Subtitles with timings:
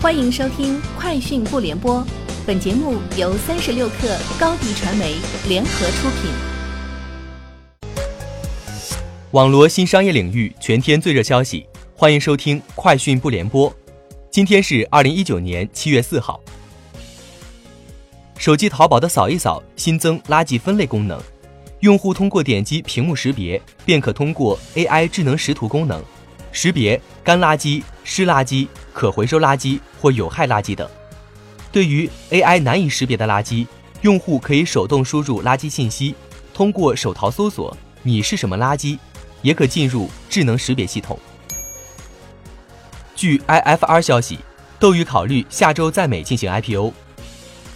[0.00, 1.96] 欢迎收听《快讯不联播》，
[2.46, 5.16] 本节目由三十六克高低传媒
[5.48, 6.30] 联合出品。
[9.32, 11.66] 网罗新商业领域全天最热消息，
[11.96, 13.68] 欢迎收听《快讯不联播》。
[14.30, 16.40] 今天是二零一九年七月四号。
[18.36, 21.20] 手机淘宝的扫一扫新增垃圾分类功能，
[21.80, 26.00] 用户通过点击屏幕识别，便可通过 AI 智能识图功能。
[26.52, 30.88] 识别干垃圾、湿垃圾、可回收垃圾或有害垃圾等。
[31.70, 33.66] 对于 AI 难以识别的垃圾，
[34.00, 36.14] 用户可以手动输入垃圾信息，
[36.54, 38.98] 通过手淘搜索“你是什么垃圾”，
[39.42, 41.18] 也可进入智能识别系统。
[43.14, 44.38] 据 IFR 消息，
[44.80, 46.94] 斗鱼考虑下周在美进行 IPO。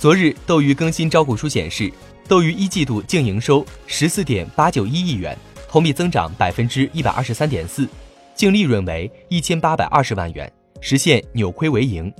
[0.00, 1.92] 昨日，斗鱼更新招股书显示，
[2.26, 5.36] 斗鱼一季度净营收十四点八九一亿元，
[5.68, 7.86] 同比增长百分之一百二十三点四。
[8.34, 10.50] 净利润为一千八百二十万元，
[10.80, 12.12] 实现扭亏为盈。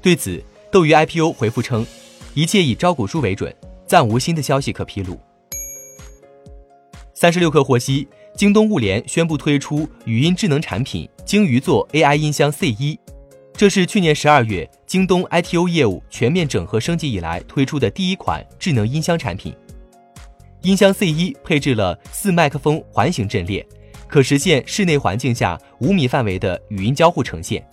[0.00, 1.86] 对此，斗鱼 IPO 回复称，
[2.34, 3.54] 一切以招股书为准，
[3.86, 5.18] 暂无新的消息可披露。
[7.14, 12.98] 三十六氪获悉，京东物联宣布推出语音智能产品鲸鱼座 AI 音箱 C 一，
[13.52, 19.54] 这是去年十二月京东 ITO 业务全面整合升级以来推出的第一款智能音箱产品。
[20.62, 23.64] 音箱 C 一配置了四麦克风环形阵列。
[24.12, 27.66] 可实现室内环境下五米范围的语音交互呈现，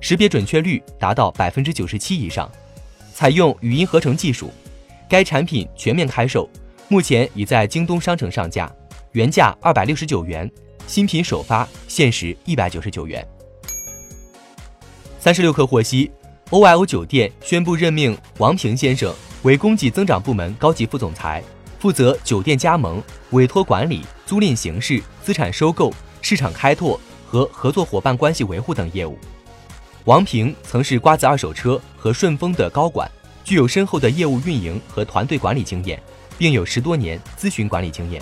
[0.00, 2.50] 识别准确率达到百分之九十七以上，
[3.14, 4.50] 采用语音合成技术。
[5.08, 6.50] 该产品全面开售，
[6.88, 8.68] 目前已在京东商城上架，
[9.12, 10.50] 原价二百六十九元，
[10.88, 13.24] 新品首发限时一百九十九元。
[15.20, 16.10] 三十六氪获悉
[16.50, 21.40] ，OYO 酒店宣布任命王平先生为供给增长部门高级副总裁。
[21.78, 23.00] 负责酒店加盟、
[23.30, 29.16] 委托管理、租赁形式、资产收购、市场开拓和合作伙伴关系维护等业务。
[30.04, 33.10] 王平曾是瓜子二手车和顺丰的高管，
[33.44, 36.02] 具有深厚的业务运营和团队管理经验，
[36.36, 38.20] 并有十多年咨询管理经验。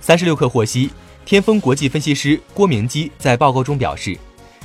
[0.00, 0.90] 三十六氪获悉，
[1.24, 4.16] 天风国际分析师郭明基在报告中表示，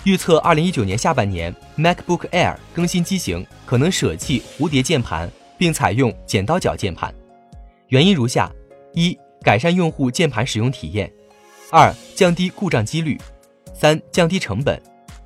[0.04, 5.30] 预测二零一九年下半年 MacBook Air 更新机型可能舍弃蝴蝶键盘。
[5.62, 7.14] 并采用剪刀脚键盘，
[7.90, 8.52] 原因如下：
[8.96, 11.08] 一、改善用户键盘使用体验；
[11.72, 13.18] 二、降低故障几率；
[13.74, 14.78] 三、降低成本；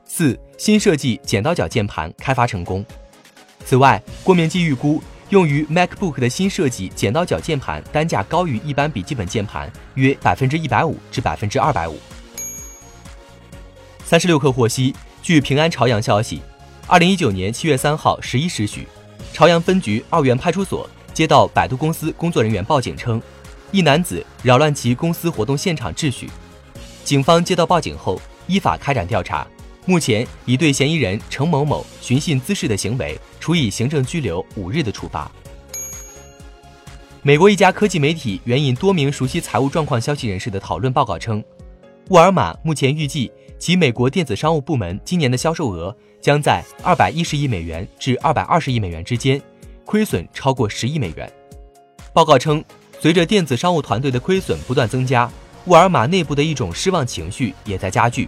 [0.06, 2.86] 四、新设计剪刀脚键盘开发成功。
[3.66, 11.98] 此外，郭明基预估，用于 MacBook 的新设计剪刀脚键盘单价高于一般笔记本键盘约百分之一百五至百分之二百五。
[14.06, 16.42] 三十六氪获悉，据平安朝阳消息，
[16.88, 18.88] 二零一九年七月三号十一时许。
[19.34, 23.22] 朝阳分局二原派出所接到百度公司工作人员报警称，
[23.72, 26.30] 一男子扰乱其公司活动现场秩序。
[27.04, 29.48] 警方接到报警后，依法开展调查，
[29.86, 35.32] 目前已对嫌疑人程某某寻衅滋事的行为处以行政拘留五日的处罚。
[37.22, 41.44] 美国一家科技媒体援引多名熟悉财务状况消息人士的讨论报告称，
[42.10, 45.96] 沃尔玛目前预计其美国电子商务部门今年的销售额。
[46.22, 49.40] 将在二百一十亿美元至二百二十亿美元之间，
[49.86, 51.32] 亏损超过十亿美元。
[52.14, 52.64] 报告称，
[53.06, 55.30] 随着电子商务团队的亏损不断增加，
[55.66, 58.28] 沃尔玛内部的一种失望情绪也在加剧。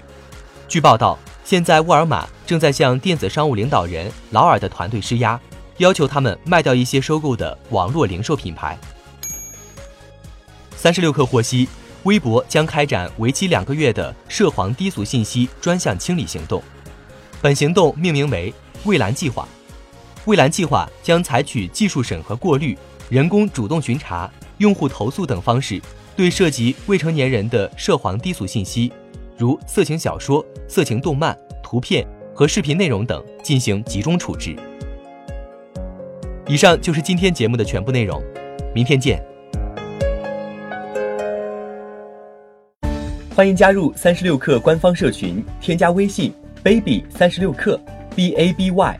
[0.67, 5.41] 据报道，现在沃尔玛正在向电子商务领导人劳尔的团队施压，
[5.77, 8.77] 要求他们卖掉一些收购的网络零售品牌。
[10.75, 11.67] 三十六氪获悉，
[12.03, 16.61] 微博将开展为期两个月的涉黄低俗信息专项清理行动。
[17.41, 18.53] 本行动命名为
[18.85, 19.47] “蔚蓝计划”。
[20.27, 22.77] 蔚蓝计划将采取技术审核过滤、
[23.09, 25.81] 人工主动巡查、用户投诉等方式，
[26.17, 28.91] 对涉及未成年人的涉黄低俗信息，
[29.37, 32.05] 如色情小说、色情动漫、图片
[32.35, 34.53] 和视频内容等进行集中处置。
[36.45, 38.21] 以上就是今天节目的全部内容，
[38.75, 39.25] 明天见。
[43.33, 46.33] 欢迎加入三十六氪官方社群，添加微信。
[46.63, 47.79] baby 三十六克
[48.13, 48.99] ，b a b y